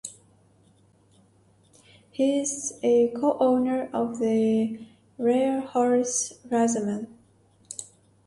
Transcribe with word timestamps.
He 2.09 2.39
is 2.39 2.79
a 2.81 3.09
co-owner 3.11 3.87
of 3.93 4.17
the 4.17 4.83
racehorse 5.19 6.39
Rasaman. 6.49 7.05